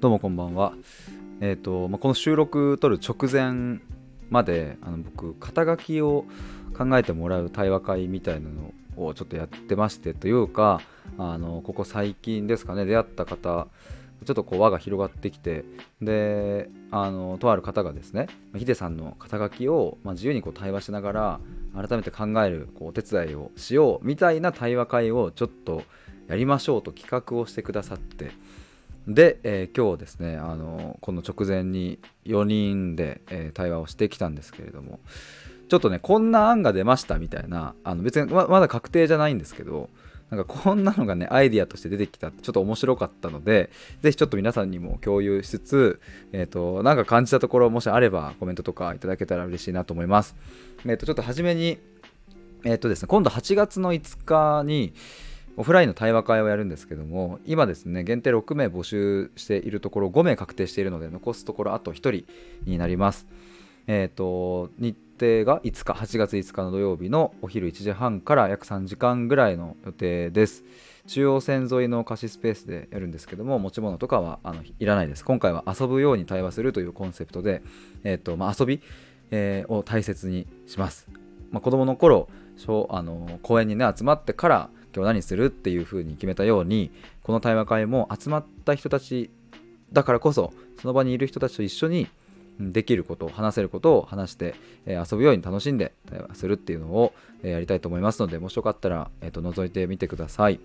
[0.00, 0.72] どうもこんばんは。
[1.42, 3.80] えっ、と、まあ、この収録撮る直前
[4.30, 6.24] まであの僕肩書きを
[6.74, 10.80] 考えてもらう対話会みたいなのをちょっとやってましてというか
[11.18, 13.68] あのここ最近ですかね出会った方
[14.24, 15.66] ちょっとこう輪が広がってきて
[16.00, 21.40] であのとある方がですねヒデさんの肩書きを、まあ、自由にこう対話しながら
[21.74, 25.82] 改めて考えるこうお手伝いをしようみたいな対話会をちょっと
[26.26, 28.30] やりましょうと企画をしてくださって
[29.14, 35.00] で、えー、今日ですねあのこの直前に4人で、えー、対話をしてきたんですけれども
[35.68, 39.90] ちょっとねこんな案が出ましたみたいなあの別にまだ確定じゃないんですけど
[40.30, 46.00] なんかこんなのがねアイディアとして出てきたちょっと面白かったので是非ちょっと皆さんにも共有しつつ、
[46.32, 50.36] えーと、なんか感じたところもしあればコメントとかいただけたら嬉しいなと思います。
[50.86, 51.78] えっ、ー、とちょっと初めに
[52.64, 54.92] えっ、ー、とですね今度8月の5日に
[55.60, 62.24] オフラインの対話会をやるんですけども今ですね限定6名募集しているところ5名確定しているので残すところあと1人
[62.64, 63.26] になります。
[63.86, 70.64] えっ、ー、と日程が5日8月5日の土曜日のお昼1時半から約3時間ぐらいの予定です。
[71.06, 75.22] 中央線沿いの貸しスペースでやるんですけども持ち物とかはあのいらないです。
[75.26, 77.60] 今回は遊ぶように対話するというコンセプトで、
[78.02, 78.80] えーとまあ、遊び、
[79.30, 81.06] えー、を大切にします、
[81.50, 82.30] まあ、子供の頃
[82.88, 86.90] あの公園にね集まってから今日何するっていうふうに決めたように
[87.22, 89.30] この対話会も集まった人たち
[89.92, 92.08] だからこそその場にいる人たちと一緒に
[92.60, 100.60] できること話せることを話して、え遊ぶように楽しんで対話するっていうのを、えやりたいと思いますのでもしよかったら、えー、と覗いてみてください。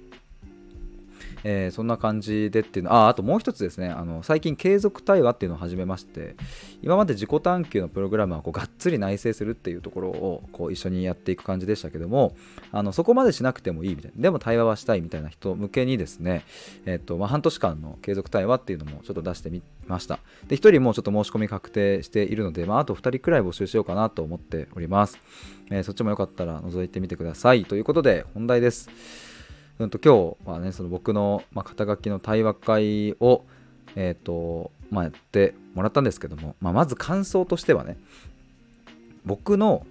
[1.47, 6.35] えー、そんな感じでっていうのああともう一つですねあの最近継続対話っていうのを始めまして
[6.81, 12.35] 今まで自己探求のプログラムはこうがっつり内省するっていうところをこう一緒にやっていく感じでしたけども
[12.71, 16.43] あのそこまでしなくてもいいみたいなでも対話はしたいみたいな人向けにですね、
[16.87, 20.19] えっとまあ、半年間の継続対話っていうのもちょっと出してみました。
[20.47, 25.19] で1人もちょっと申し込み確定しているので、まあ、あと2人くらい募集しようかなと思っております、
[25.69, 27.65] えー、そっちもよかったら覗いてみてください。
[27.65, 28.89] ということで本題です。
[29.77, 33.43] うんと、今日はねその僕の、まあ、肩書きの対話会を、
[33.95, 37.97] えーとまあ、やってもらったんですけども、まあ、まず感想としてはね
[39.25, 39.85] 僕の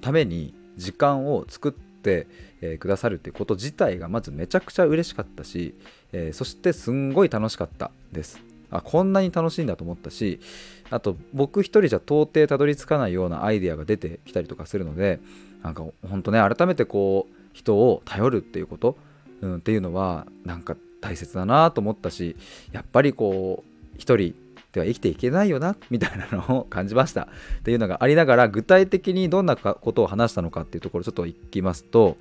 [0.00, 2.26] ために時間を作って、
[2.60, 5.74] えー、くださるっていうこと自体がまずめちゃくちゃ嬉しかったし、
[6.12, 8.40] えー、そしてすんごい楽しかったです。
[8.72, 10.40] あこんなに楽しいんだと思ったし
[10.88, 15.20] あと僕一人じゃ到底たどり着かないようなアイデアが出てきたりとかするので
[15.62, 18.96] なんか本当ね改めてこう人を頼るっていうこと
[19.42, 22.36] うん、っていうのはなんか大切だなと思ったし
[22.70, 24.34] やっぱりこう一人
[24.72, 27.28] では生きていけないよなみたいなのを感じました。
[27.58, 32.16] っていうのがありながら具体的にどんなことを話したのかっていうところちょっといきますと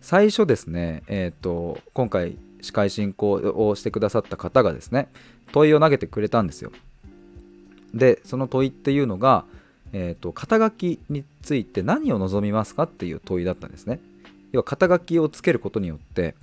[0.00, 5.08] 最初ですねえっ、ー、と今回司会進行をしてくださった方がですね
[5.52, 6.70] 問いを投げてくれたんですよ。
[7.92, 9.44] でその問いっていうのが、
[9.92, 13.98] えーと肩書きについて何を望みますかっていう問いだったんですね。
[14.52, 16.34] 要は肩書きをつけることによって、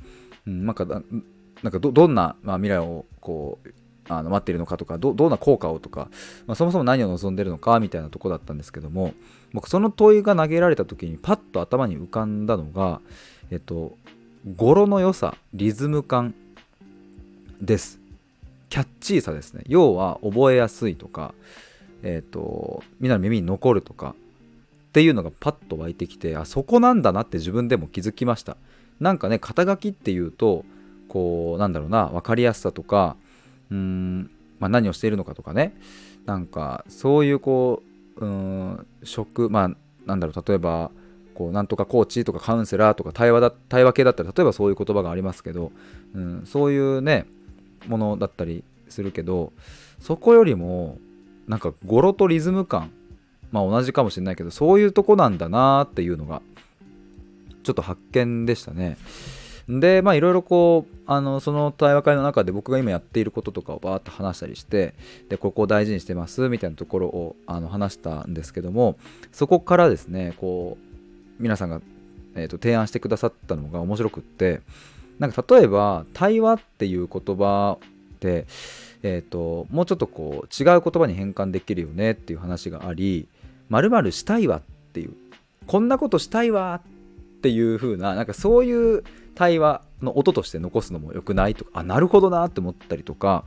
[0.45, 3.69] うん、なんかなんかどんな、まあ、未来をこう
[4.09, 6.09] あの待っているのかとかどどんな効果をとか、
[6.45, 9.13] まあ、そもそも何を望んでるのかみたいなとこだったんですけども
[9.53, 13.01] 僕その問いが投げられた時にパッと頭に浮かんだのが
[13.51, 13.97] えっと
[14.55, 16.33] 語呂の良さリズム感
[17.61, 17.99] です。
[18.69, 19.63] キャッチーさですね。
[19.67, 21.33] 要は覚えやすいとか
[22.03, 24.15] えっとみんなの耳に残るとか
[24.97, 28.57] っていうのがパッと湧いてきてあそこなんだなって自分でも気づきました。
[28.99, 30.65] なんかね肩書きっていうと
[31.07, 33.15] こうなんだろうな分かりやすさとか
[33.69, 35.75] うーん、まあ、何をしているのかとかね。
[36.25, 37.83] なんかそういうこ
[38.15, 39.71] ううん職まあ
[40.07, 40.89] なんだろう例えば
[41.35, 45.71] こうなんとかコーチとかカウンセラーとか対話だ対話系だったら例えばそういう言葉がありますけど、
[46.15, 47.27] うん、そういうね
[47.85, 49.53] ものだったりするけど
[49.99, 50.97] そこよりも
[51.47, 52.89] なんか語呂とリズム感
[53.51, 56.41] まあ同じかもしれないけどそういうとこなんだなっていうのが
[57.63, 58.97] ちょっと発見でしたね。
[59.67, 64.93] でまあいろいろこうあのその対話会の中で僕が今やっていることとかをバーッと話したりして
[65.27, 68.97] でここを大事にしてますみたいなところをあの話したんですけども
[69.33, 71.81] そこからですねこう皆さんが、
[72.35, 74.61] えーと、提案してくださったのが面白くって
[75.19, 78.47] なんか例えば対話っていう言葉って
[79.03, 83.27] えーと、もうちょっとこう違う言葉に変換できるよねっていう話があり
[83.69, 84.61] まるしたいわっ
[84.93, 85.13] ていう
[85.65, 86.81] こんなことしたいわ
[87.37, 89.03] っていう風ななんかそういう
[89.35, 93.45] 対話の音として残すのも良くないとかあなるほどなって思ったりとか、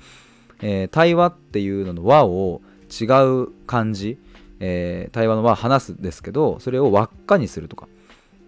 [0.62, 4.19] えー、対話っていうのの和を違う感じ、
[4.61, 7.88] えー、対話の和話すですけどそれを輪っかにするとか、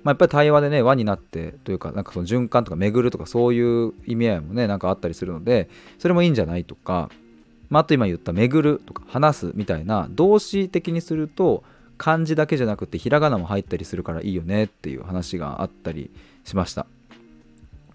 [0.04, 7.10] まあ、やっぱり対話でね輪になってというかなんかその循環とか巡るとかそういう意味合いもねなんかあったりするのでそれもいいんじゃないとか。
[7.72, 11.64] まあ、あと今言った「巡る」とか「話す」みたいな動詞的にすると
[11.96, 16.10] 漢字だけじゃなくてひらがなも入ったりするからいいよねっていう話があったり
[16.44, 16.86] しました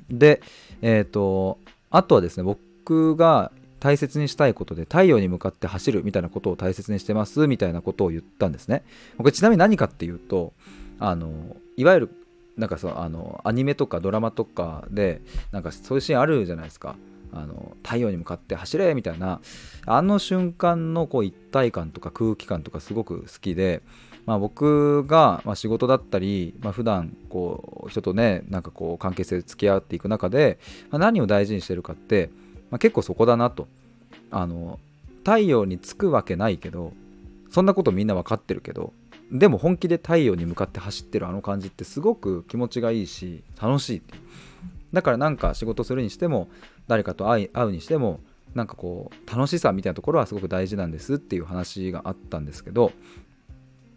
[0.10, 0.42] で
[0.82, 1.60] えっ、ー、と
[1.92, 8.84] あとはですね僕が大切にしたいことで太陽に向かって走るみたいなことを大切にしてますみたいなことを言ったんですね。
[9.20, 10.54] これちなみに何かっていうと
[10.98, 12.10] あのいわゆる
[12.58, 15.22] なんかそあのアニメとかドラマとかで
[15.52, 16.96] なんかそういうシーンあるじゃないですか。
[17.40, 19.42] あの太陽に向かって走れみたいな
[19.86, 23.82] あの瞬間のこう一体感とか空気感とかすごく好きで、
[24.26, 32.30] まあ、僕が、ま仕事だったり、まあ、普段こう人とねなんかこう関係性付き合っていく中で、まあ、何を大事にしてるかって
[32.70, 33.68] ま、結構そこだなと。
[34.30, 34.80] あの
[35.20, 36.92] 太陽につくわけないけど
[37.50, 38.92] そんなことみんな分かってるけど
[39.32, 44.02] でも本気で太陽に向かって走ってるあの感じってすごく気持ちがいいし楽しい
[44.94, 46.50] だからなんか仕事するにしても
[46.88, 48.20] 誰かと会うにしても
[48.56, 52.92] なんかこう楽しさみたいなところはすごく大事なんですっていう話があったんですけど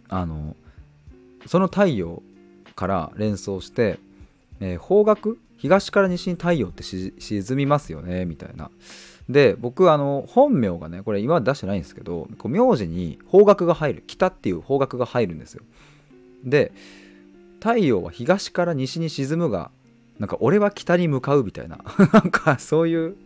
[0.09, 0.57] あの
[1.47, 2.23] その太陽
[2.75, 3.99] から連想して、
[4.61, 8.71] えー、方角東から西に太陽って沈みますよねみたいな。
[9.29, 15.63] で僕あの本名がねこれ今まで出してないんですけどこう名字に方角が入る北っていう方角が入るんですよ。
[16.45, 16.73] で
[17.61, 19.71] 太陽は東から西に沈むが
[20.21, 21.79] なんか俺は北に向かうみたいな。
[22.13, 23.17] なんかそういう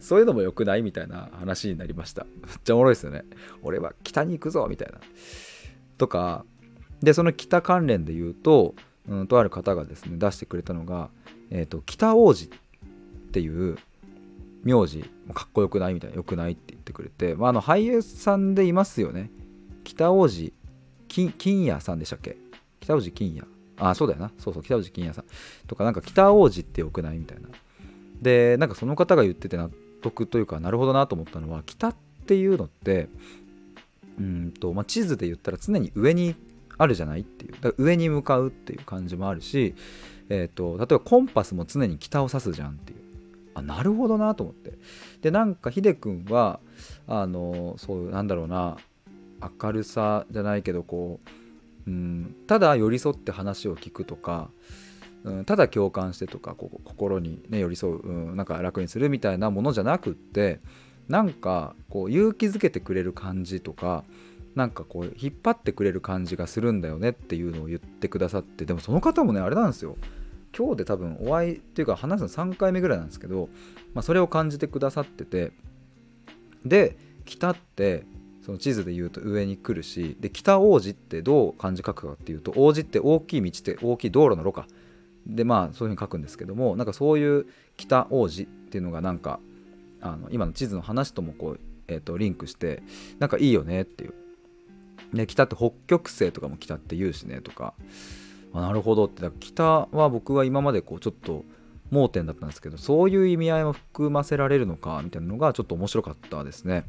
[0.00, 2.24] そういうのも良くないみたいな話になりました。
[2.24, 3.24] めっちゃおもろいですよね。
[3.62, 4.98] 俺は北に行くぞみたいな。
[5.98, 6.44] とか
[7.00, 8.74] でその北関連で言うと、
[9.08, 11.10] うん、とある方がですね出してくれたのが
[11.54, 12.48] えーと、北王子っ
[13.30, 13.76] ていう
[14.64, 19.30] 名字かっこよくないみたいなよくないって言ってくれて、まあ、あの俳優さんでいますよね。
[19.84, 20.54] 北王子
[21.08, 22.38] 金金也さんでしたっけ？
[22.80, 23.46] 北王子金也
[23.90, 24.30] あそうだよな。
[24.38, 25.24] そうそう北王子金也さん
[25.66, 27.48] とかなんか北王子ってよくないみたいな。
[28.20, 29.70] でなんかその方が言ってて納
[30.00, 31.94] 得というかなるほどなと思ったのは北っ
[32.26, 33.08] ていうのって
[34.18, 36.36] うんと、まあ、地図で言ったら常に上に
[36.78, 37.52] あるじゃないっていう。
[37.52, 39.74] だから上に向かうっていう感じもあるし
[40.28, 42.98] えーと、例えばコンパスも常に北を指すじゃんっていう。
[43.54, 44.72] あなるほどなと思って。
[45.20, 46.58] でなんかヒデ君は
[47.06, 48.78] あのそうなんだろうな
[49.60, 51.28] 明るさじゃないけどこう、
[51.86, 54.50] うん、ただ寄り添って話を聞くとか、
[55.24, 60.60] うん、ただ共感してとかこう心に、ね、寄り添う、うん、なんか楽にするみたいなものじゃなくって
[61.08, 64.04] なんかこう勇気づけてくれる感じとか
[64.54, 69.96] なんかこう引っ張ってくれる感じがするんだよねっていうのを言ってくださってでもその方もねあれなんですよ。
[70.56, 73.48] 今日で多分お会いっていうか話すの3回目ぐらいなんですけど、
[73.94, 75.52] まあ、それを感じてくださってて
[76.66, 78.04] で北って
[78.44, 84.66] その地図で言うと上に来るしで北王子ってどう漢字書くかっていうと王子って大きい道って大きい道路の路か。
[85.26, 87.46] でまあそういうふうに書くんですけどもなんかそういう
[87.76, 89.38] 北王子っていうのがなんか
[90.00, 92.82] あの今の地図の話ともこう、えー、とリンクして
[93.20, 94.14] なんかいいよねっていう。
[95.14, 97.74] で北って北極星とかも北って言うしねとか。
[98.54, 99.22] あなるほどって。
[99.22, 101.44] だから北は僕は今までこうちょっと
[101.90, 106.84] 盲点だったんですけどそういう意味合いも含ませられるのかみたいなのがちょっと面白かったですね。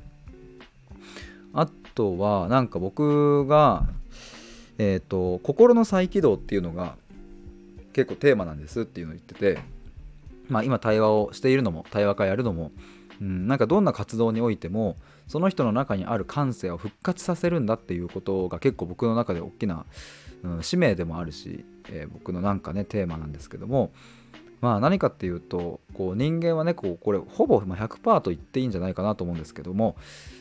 [1.93, 3.85] とはなんか僕が
[4.77, 6.95] えっ、ー、と心の再起動っていうのが
[7.93, 9.59] 結構テーマなんですっていうのを言ってて
[10.49, 12.71] まあ今対話をしているのも対話会やるのも
[13.21, 14.97] うん、なんかどんな活動においても
[15.27, 19.85] その人の中にある感性を復活させるんだっていうことが結構僕の中で大きな、
[20.43, 23.91] うん、使命でもあるし、えー、僕のなんかねテーマなんですけども
[24.63, 29.97] まあ何かっていうとこう人間はねこうこれほぼ100%と言っていいんじゃないかなと思うんですけども、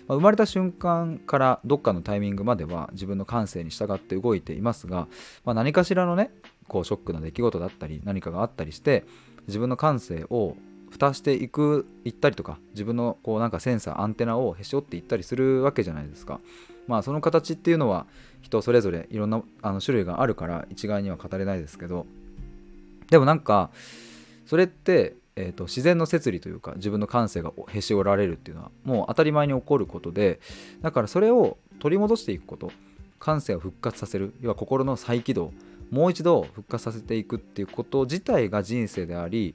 [0.07, 5.09] まあ、生まれた瞬間からどっかのタイミングまでは自分の感性に従って動いていますが、
[5.45, 6.31] まあ、何かしらのね
[6.69, 9.05] こうショックな出来事だったり何かがあったりして
[9.49, 10.55] 自分の感性を
[10.93, 16.38] 蓋していく行ったりとか自分のこうなんかセンサーアンテナをへし折っていったりするわけじゃないですか。
[16.87, 18.07] まあその形っていうのは
[18.41, 22.07] 人それぞれいろんなあの種類があるから一概には語れないですけど。
[23.11, 23.71] でもなんか
[24.52, 30.40] それって、えーと、自然の摂理というか自分の感性がへし折られるっていうのはもう当たり前に起こることで
[30.82, 32.71] だからそれを取り戻していくこと
[33.18, 35.54] 感性を復活させる要は心の再起動
[35.90, 39.54] もう一度復活させていくっていうこと自体が人生であり、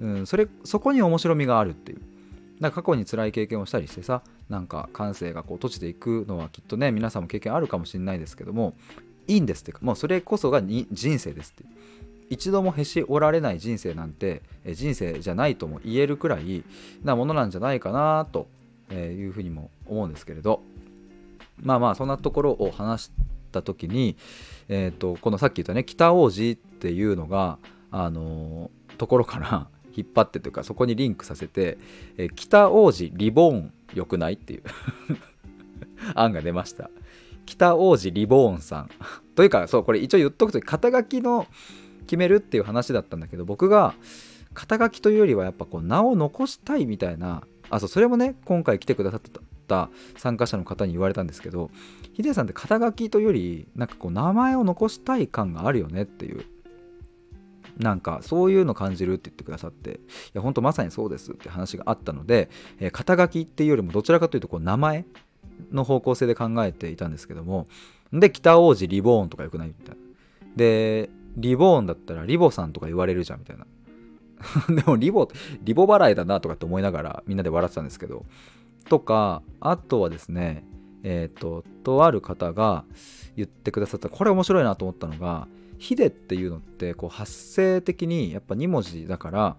[0.00, 2.00] うん、それそこに面白みがあるっていう。
[2.58, 8.74] だか過去に辛い経験をしたりしてさなんか感性がこう閉じていくのはきっとね皆さんも経験あるかもしれないですけども
[9.26, 10.86] いいんですっていうかもうそれこそが人
[11.18, 11.68] 生ですっていう。
[12.30, 16.64] 一度もへし折られない人生なんて人生じゃないとも言えるくらい
[17.02, 18.46] なものなんじゃないかなと
[18.92, 20.62] いうふうにも思うんですけれど。
[21.60, 23.10] まあまあそんなところを話し
[23.50, 24.16] た時に
[24.68, 27.58] えーと、このさっき言ったね北王子っていうのが
[27.90, 31.78] あのところから 引っ張ってというかそこにリンクさせて、
[32.16, 34.62] えー、北王子リボーン良くないっていう
[36.14, 36.90] 案が出ました。
[37.46, 38.90] 北王子リボーンさん。
[39.34, 41.46] というかそうこれ一応言っとくと肩書きの
[42.08, 43.94] 決めるっていう話だったんだけど僕が
[44.54, 49.20] 肩書きというよりはやっぱこう名を残したいみたいなあそうそれもね今回来てくださっ
[49.68, 51.70] た参加者の方に言われたんですけど
[52.14, 56.44] ヒデさんって肩書きというよりなんかこう名前を残したい感があるよねっていう
[57.76, 59.94] なんかそういうの感じるって言ってくださってい
[60.32, 62.50] や本当まさにそうですって話があったので、
[62.80, 65.04] えー、肩書きっていうよりもどちらかというとこう名前
[65.70, 67.68] の方向性で考えていたんですけども
[68.12, 70.08] で北王子リボーンとかよくないみたいな。
[70.56, 73.66] でリボーンだったらリボさんとか言われるじゃんみたいな。
[74.74, 75.28] でもリボ
[75.62, 78.26] リボ払いだなとかって思いながらみんなで笑ってたんですけど。
[78.88, 80.64] とかあとはですね
[81.02, 82.84] えっ、ー、ととある方が
[83.36, 85.46] 言ってくださったこれ面白いなと思ったのが
[85.78, 89.56] ヒデっていうのってこう発声的にやっぱ2文字だから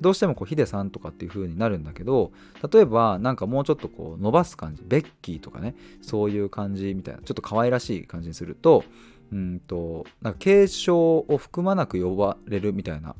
[0.00, 2.32] どうしてもこうヒデさんとかっていう風になるんだけど
[2.70, 8.84] 例えばなんかもうちょっとこう伸ばす感じベッキーとかねそういう感じみたいなちょっと可愛らしい感じにすると
[9.32, 13.16] うんとなんか継承を含まなく呼ばれるみたいな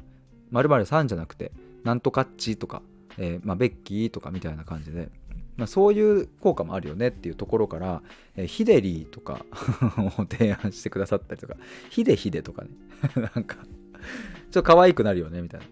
[0.51, 1.53] 〇〇さんじゃなくて
[1.85, 2.83] なんとかっちとか、
[3.19, 5.11] えー、まあ、ベッキーとかみたいな感じで
[5.57, 8.03] まあ、そういう効果もあるよねっていうところから、
[8.37, 9.45] えー、ヒデリーとか
[10.19, 11.57] を提案してくださったりとか、
[11.91, 12.71] ヒデヒデとかね、
[13.35, 15.67] なんか、ちょっと可愛くなるよねみたいな。
[15.67, 15.69] っ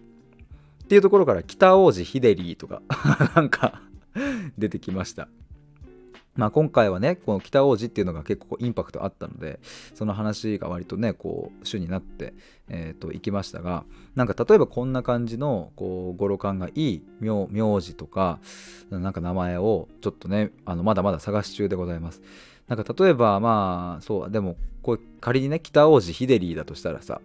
[0.87, 2.81] ていうところから、北王子ヒデリーとか
[3.35, 3.81] なんか
[4.57, 5.27] 出てきました。
[6.35, 9.59] まあ、今回はねこの北王子っていうのが結構インパクトあったので
[9.93, 12.33] その話が割とねこう主になって、
[12.69, 13.83] えー、といきましたが
[14.15, 17.47] なんか例えばこんな感じのこう語呂感がいい名
[17.81, 18.39] 字とか
[18.89, 22.21] なんか名前をちょっとねあのまだまだ探し中でございます。
[22.67, 27.19] なんか例えばまあそうでもこう仮にね北王子ヒデリーだとしたらさ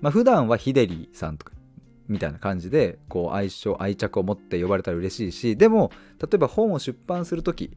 [0.00, 1.52] まあ普段はヒデリーさんとか
[2.08, 7.76] みたいな感じでこう愛称愛着を持って呼ばれたら嬉しいしでも例えば本を出版する時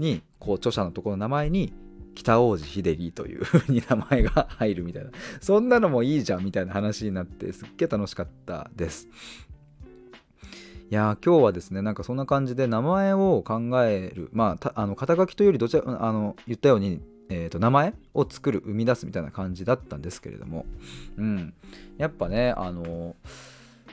[0.00, 1.72] にこう著者のところの名前に
[2.14, 9.08] 北王子秀里という風に名前が入るみたいなそんなのもいいじゃんみたいな話になってすっげえ楽しかったです。
[10.90, 20.66] いや今日はですねなんかそんな感じで名前を考えるまああの肩書きというよりどちらあの言ったようにえーと、名前を作る生み出すみたいな感じだったんですけれども、
[21.16, 21.54] うん、
[21.96, 23.14] やっぱねあの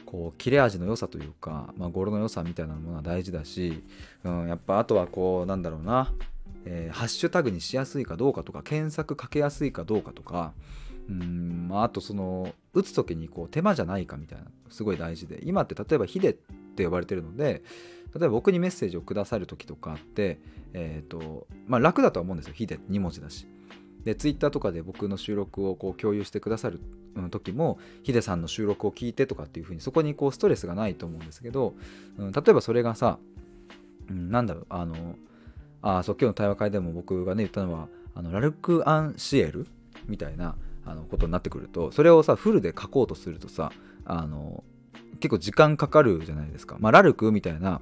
[0.07, 3.83] こう切れ味の良さというか、まあ、語呂の良さみたいなものは大事だし、
[4.23, 6.13] うん、やっぱあとはこうなんだろうな、
[6.65, 10.53] えー、ハッシュタグにしやすいかどうかとか検索かけやすいかどうかとか
[11.09, 17.61] うんあとその打つ時にこう手間じゃないかみたいなすごい大事で今って例えばヒデって呼ばれてるので
[18.17, 20.39] 例えば僕にメッセージをくださる時とかって、
[20.73, 23.45] えーとまあ、楽だとは思うんですよヒデ2文字だし。
[24.07, 26.79] でツイッターとかで僕の収録をこう共有してくださる
[27.29, 31.73] 時もヒデさんの収録を聞いてとかっていう風にそこにこうストレスがないと思うんですけど、
[32.17, 33.19] うん、例えばそれがさ、
[34.09, 34.95] うん、なんだろうあの
[35.81, 39.67] あそう今日の対話会でも僕がね言ったのはあのラルク・アンシエル
[40.07, 43.73] みたいなあのことになってくるとそれをさフルで書こうとするとさ
[44.05, 44.63] あの
[45.19, 46.77] 結構時間かかるじゃないですか。
[46.79, 47.81] まあ、ラルクみたいな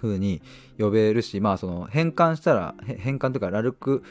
[0.00, 0.40] 風に
[0.78, 4.04] 呼べるしまあその変換したら変換というかラルク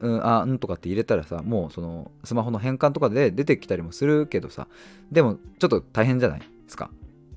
[0.00, 4.68] うん、あんとかって入れたらさもうそのスマホの変換とかで出てきたりもするけどさ
[5.10, 6.90] でもちょっと大変じゃないですか。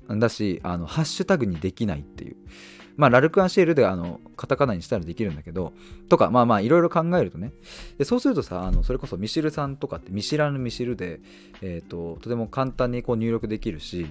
[0.08, 2.36] だしあのハッシュタグにできないっていう。
[2.96, 5.72] まあラルクアンシェルであのカタカナにしたらできるんだけど
[6.10, 7.52] とかまあまあいろいろ考えるとね。
[7.96, 11.20] でそうするとさあのそれこそミシルさんとかって見知らぬミシルで、
[11.62, 14.06] えーと、ととても簡単にこう入力できるし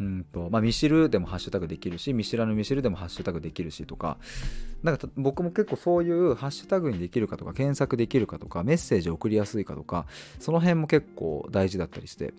[0.00, 4.16] うんとまあ、見知るでもハッシュタグできるし見知らぬ見知るでもハッシュタグできるしとか
[4.84, 10.06] なんか僕も結構そういうハッシュタグにできるかとか検索できるかとかメッセージ送りやすいかとか
[10.38, 12.32] その辺も結構大事だったりして。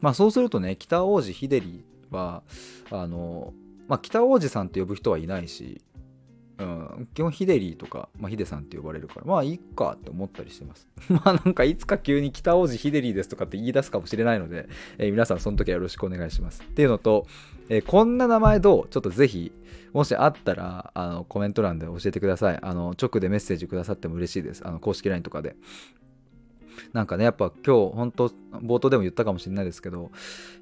[0.00, 2.42] まあそうするとね北王子ヒデリは
[2.90, 3.52] あの
[3.88, 5.80] まあ北王子さんって呼ぶ人はいないし
[6.58, 10.88] うん、基本ヒデリーとか、まあ、ヒデさんって呼ばれるからまあいいかって思ったりしてます。
[11.10, 16.62] まあなんかいつか急に北王子ヒデリーですとかって言い出すかもしれないので、えー、皆さんその時はよろしくお願いします。
[16.62, 17.26] っていうのと、
[17.68, 18.88] えー、こんな名前どう？
[18.88, 19.52] ちょっとぜひ
[19.92, 22.58] もしあったらあのコメント欄で教えてください。
[22.62, 24.66] あの直でメッセージくださっても嬉しいです。
[24.66, 25.56] あの公式 LINE とかで。
[26.92, 30.10] なんかねやっぱ今日本当冒頭でも言ったかもしれないですけど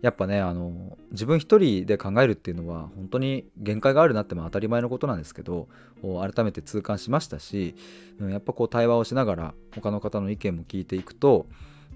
[0.02, 5.68] やっぱねあの自分一人で考えるっていうのは本当に限界があるなっても当たり前のことなんですけど
[6.02, 7.74] 改めて痛感しましたし、
[8.20, 11.46] やっぱこう対話をしながら他の方の意見も聞いていくと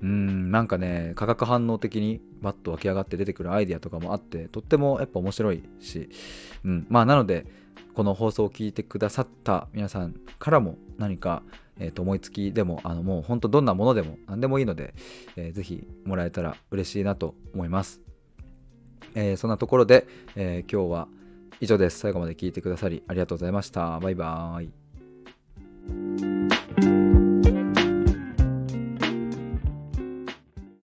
[0.02, 6.08] うんなんかね化学反応的にバッと湧き上がって出てくるアイデアとかもあってとってもやっぱ面白いし、
[6.64, 7.46] うん、まあなので
[7.94, 11.42] この放送を聞いてくださった皆さんからも何か
[11.78, 14.94] えー、と思いつきでもあのもうほんとどんなものでも何でもいいので、
[15.36, 18.00] えー、ぜひもらえたら嬉しいなと思います、
[19.14, 20.06] えー、そんなところで、
[20.36, 21.08] えー、今日は
[21.60, 21.98] 以上です。
[21.98, 23.98] 最後まで聞いてくださりありがとうございました。
[24.00, 24.64] バイバー
[26.54, 26.57] イ。